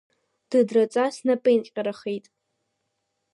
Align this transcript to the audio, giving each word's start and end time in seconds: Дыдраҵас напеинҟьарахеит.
Дыдраҵас 0.49 1.15
напеинҟьарахеит. 1.27 2.25